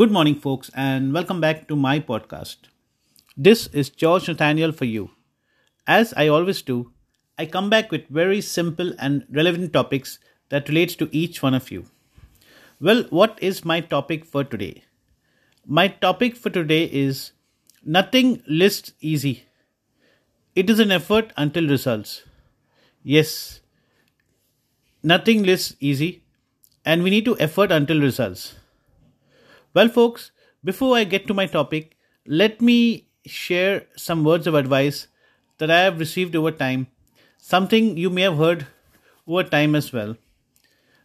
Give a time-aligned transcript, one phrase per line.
[0.00, 2.68] Good morning, folks, and welcome back to my podcast.
[3.36, 5.10] This is George Nathaniel for you.
[5.86, 6.92] As I always do,
[7.36, 10.18] I come back with very simple and relevant topics
[10.48, 11.84] that relates to each one of you.
[12.80, 14.84] Well, what is my topic for today?
[15.66, 17.32] My topic for today is
[17.84, 19.44] nothing lists easy.
[20.54, 22.22] It is an effort until results.
[23.02, 23.60] Yes,
[25.02, 26.22] nothing lists easy,
[26.86, 28.54] and we need to effort until results.
[29.72, 30.32] Well, folks,
[30.64, 31.96] before I get to my topic,
[32.26, 35.06] let me share some words of advice
[35.58, 36.88] that I have received over time,
[37.38, 38.66] something you may have heard
[39.28, 40.16] over time as well.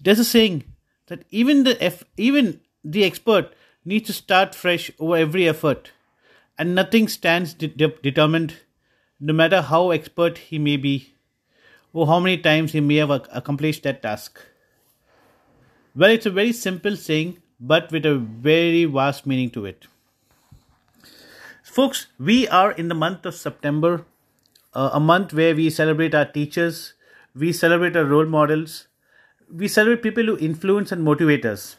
[0.00, 0.64] There's a saying
[1.08, 3.52] that even the F, even the expert
[3.84, 5.92] needs to start fresh over every effort,
[6.58, 8.54] and nothing stands de- de- determined,
[9.20, 11.12] no matter how expert he may be,
[11.92, 14.40] or how many times he may have accomplished that task.
[15.94, 19.86] Well, it's a very simple saying but with a very vast meaning to it.
[21.62, 24.04] Folks, we are in the month of September,
[24.74, 26.94] uh, a month where we celebrate our teachers,
[27.34, 28.88] we celebrate our role models,
[29.52, 31.76] we celebrate people who influence and motivate us.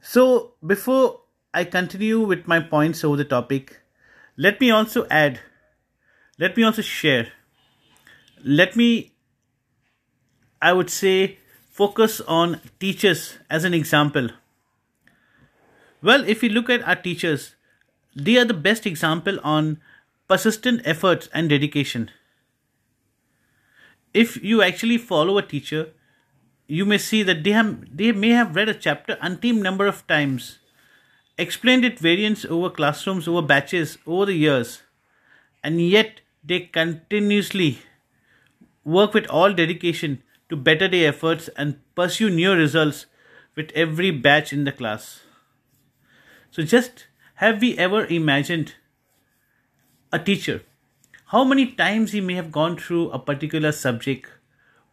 [0.00, 1.20] So, before
[1.54, 3.80] I continue with my points over the topic,
[4.36, 5.40] let me also add,
[6.38, 7.32] let me also share,
[8.44, 9.12] let me,
[10.60, 11.38] I would say,
[11.72, 14.28] focus on teachers as an example.
[16.02, 17.54] Well, if you look at our teachers,
[18.14, 19.80] they are the best example on
[20.28, 22.10] persistent efforts and dedication.
[24.12, 25.88] If you actually follow a teacher,
[26.66, 30.06] you may see that they, have, they may have read a chapter umpteen number of
[30.06, 30.58] times,
[31.38, 34.82] explained it variants over classrooms, over batches, over the years,
[35.64, 37.78] and yet they continuously
[38.84, 43.06] work with all dedication to better their efforts and pursue new results
[43.56, 45.20] with every batch in the class.
[46.50, 48.74] So, just have we ever imagined
[50.12, 50.60] a teacher?
[51.28, 54.28] How many times he may have gone through a particular subject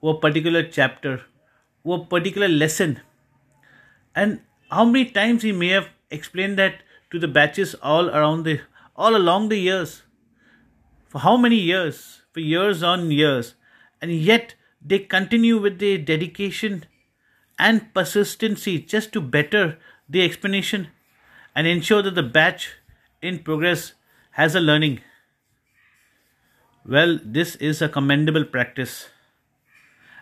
[0.00, 1.22] or a particular chapter
[1.82, 3.00] or a particular lesson,
[4.14, 4.40] and
[4.70, 8.60] how many times he may have explained that to the batches all around the
[8.94, 10.02] all along the years.
[11.08, 12.22] For how many years?
[12.32, 13.54] For years on years.
[14.00, 14.54] And yet
[14.88, 16.84] they continue with their dedication
[17.58, 19.78] and persistency just to better
[20.08, 20.88] the explanation
[21.54, 22.70] and ensure that the batch
[23.20, 23.92] in progress
[24.32, 25.00] has a learning.
[26.84, 29.10] Well, this is a commendable practice,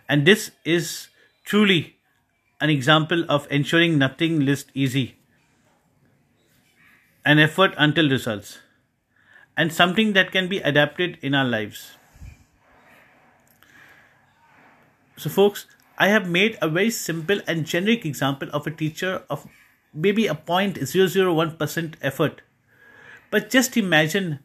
[0.09, 1.07] and this is
[1.45, 1.95] truly
[2.59, 5.15] an example of ensuring nothing list easy,
[7.25, 8.59] an effort until results,
[9.55, 11.96] and something that can be adapted in our lives.
[15.17, 15.65] So, folks,
[15.97, 19.47] I have made a very simple and generic example of a teacher of
[19.91, 22.41] maybe a 0.001% effort.
[23.31, 24.39] But just imagine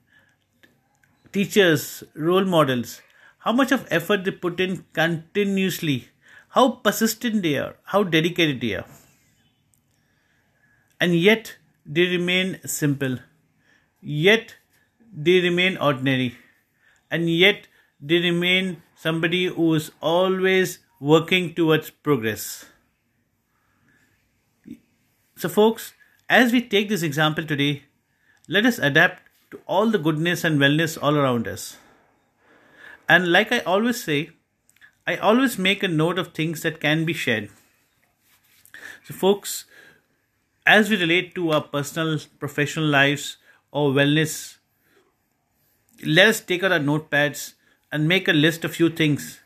[1.30, 3.02] teachers, role models,
[3.40, 6.08] how much of effort they put in continuously,
[6.48, 8.86] how persistent they are, how dedicated they are.
[10.98, 13.18] And yet they remain simple,
[14.00, 14.56] yet
[15.12, 16.38] they remain ordinary,
[17.10, 17.66] and yet
[18.00, 22.66] they remain somebody who is always working towards progress.
[25.36, 25.92] So, folks,
[26.28, 27.82] as we take this example today,
[28.48, 31.78] let us adapt to all the goodness and wellness all around us.
[33.08, 34.30] And like I always say,
[35.04, 37.50] I always make a note of things that can be shared.
[39.04, 39.64] So, folks,
[40.64, 43.36] as we relate to our personal, professional lives
[43.72, 44.58] or wellness,
[46.06, 47.54] let us take out our notepads
[47.92, 49.40] and make a list of few things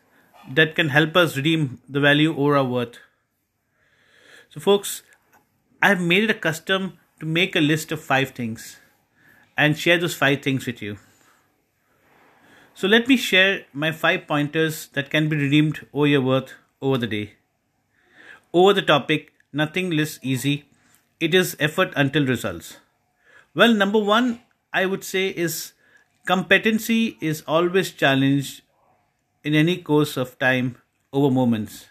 [0.49, 2.97] that can help us redeem the value over our worth.
[4.49, 5.03] So, folks,
[5.81, 8.77] I have made it a custom to make a list of five things
[9.57, 10.97] and share those five things with you.
[12.73, 16.97] So, let me share my five pointers that can be redeemed over your worth over
[16.97, 17.33] the day.
[18.53, 20.65] Over the topic, nothing less easy.
[21.19, 22.77] It is effort until results.
[23.53, 24.41] Well, number one,
[24.71, 25.73] I would say is
[26.27, 28.61] Competency is always challenged
[29.45, 30.75] in any course of time
[31.13, 31.87] over moments.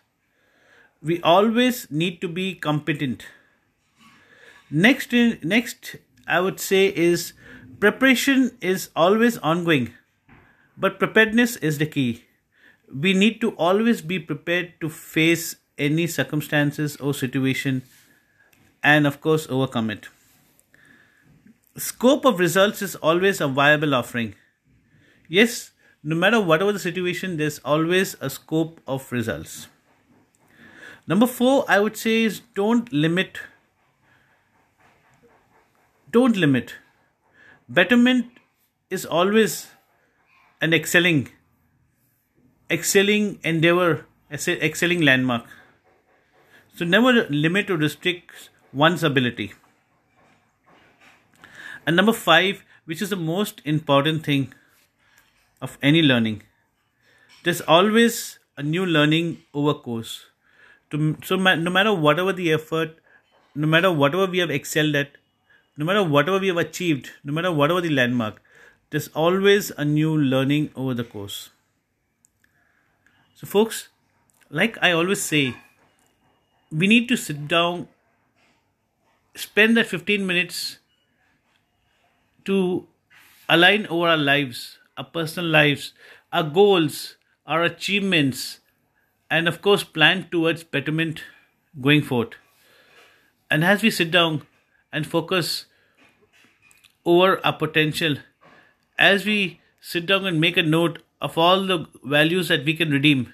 [1.03, 3.25] We always need to be competent.
[4.71, 5.97] Next, next
[6.27, 7.33] I would say is
[7.81, 9.95] preparation is always ongoing,
[10.77, 12.25] but preparedness is the key.
[12.95, 17.85] We need to always be prepared to face any circumstances or situation
[18.83, 20.09] and, of course, overcome it
[21.77, 24.35] scope of results is always a viable offering.
[25.29, 29.69] Yes, no matter whatever the situation, there's always a scope of results.
[31.07, 33.39] Number four, I would say, is don't limit
[36.17, 36.75] don't limit.
[37.69, 38.27] Betterment
[38.89, 39.69] is always
[40.61, 41.29] an excelling,
[42.71, 45.45] excelling endeavor, excelling landmark.
[46.75, 49.53] So never limit or restrict one's ability.
[51.87, 54.53] And number five, which is the most important thing
[55.63, 56.43] of any learning,
[57.45, 60.27] there's always a new learning over course.
[60.91, 62.99] So no matter whatever the effort,
[63.55, 65.13] no matter whatever we have excelled at,
[65.77, 68.43] no matter whatever we have achieved, no matter whatever the landmark,
[68.91, 71.51] there's always a new learning over the course.
[73.35, 73.89] So, folks,
[74.49, 75.55] like I always say,
[76.71, 77.89] we need to sit down,
[79.35, 80.79] spend that 15 minutes
[82.47, 82.87] to
[83.49, 85.93] align over our lives, our personal lives,
[86.33, 87.17] our goals,
[87.47, 88.61] our achievements,
[89.31, 91.23] and of course, plan towards betterment
[91.81, 92.37] going forward.
[93.51, 94.43] And as we sit down
[94.93, 95.67] and focus
[97.05, 98.17] over our potential,
[98.99, 102.91] as we sit down and make a note of all the values that we can
[102.91, 103.33] redeem,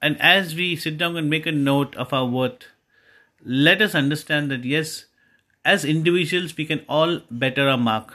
[0.00, 2.66] and as we sit down and make a note of our worth,
[3.44, 5.06] let us understand that yes,
[5.68, 8.14] as individuals, we can all better our mark.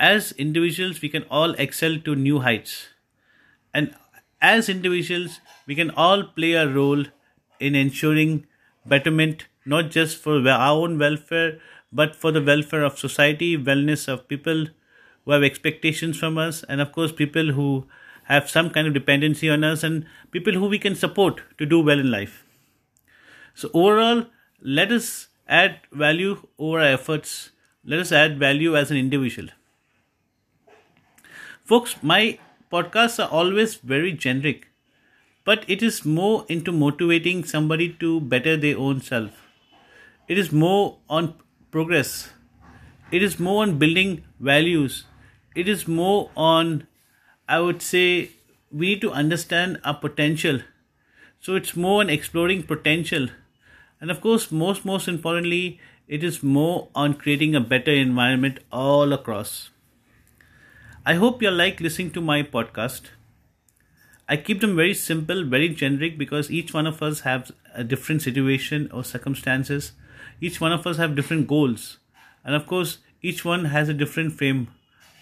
[0.00, 2.86] As individuals, we can all excel to new heights.
[3.74, 3.94] And
[4.40, 7.04] as individuals, we can all play a role
[7.60, 8.46] in ensuring
[8.86, 11.58] betterment, not just for our own welfare,
[11.92, 14.66] but for the welfare of society, wellness of people
[15.24, 17.86] who have expectations from us, and of course, people who
[18.24, 21.80] have some kind of dependency on us, and people who we can support to do
[21.80, 22.44] well in life.
[23.54, 24.26] So, overall,
[24.60, 27.50] let us add value over our efforts.
[27.84, 29.48] Let us add value as an individual.
[31.64, 32.38] Folks, my
[32.72, 34.68] podcasts are always very generic,
[35.44, 39.30] but it is more into motivating somebody to better their own self.
[40.28, 41.34] It is more on
[41.70, 42.30] progress.
[43.12, 45.04] It is more on building values.
[45.54, 46.86] It is more on,
[47.48, 48.30] I would say,
[48.72, 50.60] we need to understand our potential.
[51.40, 53.28] So it's more on exploring potential.
[54.00, 59.12] And of course, most, most importantly, it is more on creating a better environment all
[59.12, 59.70] across.
[61.04, 63.02] I hope you like listening to my podcast.
[64.28, 68.22] I keep them very simple, very generic because each one of us have a different
[68.22, 69.92] situation or circumstances.
[70.40, 71.98] Each one of us have different goals.
[72.44, 74.68] And of course, each one has a different frame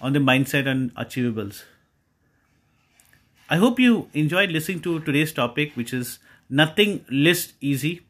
[0.00, 1.65] on the mindset and achievables.
[3.49, 6.19] I hope you enjoyed listening to today's topic, which is
[6.49, 8.03] nothing list easy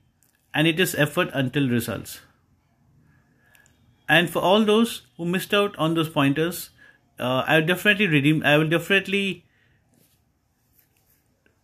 [0.54, 2.20] and it is effort until results.
[4.08, 6.70] And for all those who missed out on those pointers,
[7.18, 8.42] uh, I will definitely redeem.
[8.44, 9.44] I will definitely,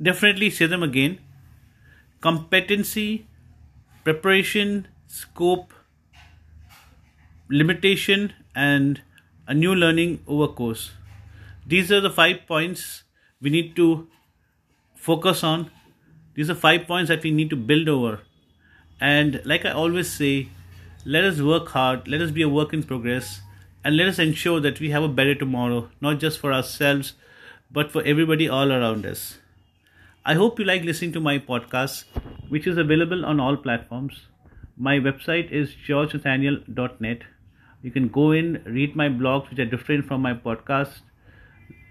[0.03, 1.19] definitely say them again.
[2.21, 3.27] Competency,
[4.05, 5.73] preparation, scope,
[7.49, 9.03] limitation, and
[9.47, 10.93] a new learning over course.
[11.67, 13.05] These are the five points
[13.41, 14.09] we need to
[14.97, 15.71] focus on.
[16.35, 18.21] These are five points that we need to build over.
[19.01, 20.49] And like I always say,
[21.05, 23.41] let us work hard, let us be a work in progress
[23.83, 27.15] and let us ensure that we have a better tomorrow, not just for ourselves,
[27.71, 29.39] but for everybody all around us.
[30.25, 32.05] I hope you like listening to my podcast,
[32.51, 34.27] which is available on all platforms.
[34.77, 37.23] My website is georgenathaniel.net.
[37.83, 41.01] You can go in, read my blogs, which are different from my podcast.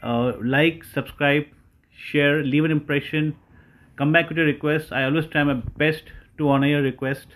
[0.03, 1.45] Uh, like, subscribe,
[1.91, 3.35] share, leave an impression,
[3.95, 4.91] come back with your request.
[4.91, 6.03] I always try my best
[6.39, 7.27] to honor your request.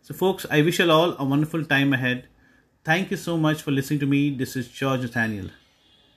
[0.00, 2.28] So, folks, I wish you all a wonderful time ahead.
[2.84, 4.30] Thank you so much for listening to me.
[4.30, 5.50] This is George Nathaniel.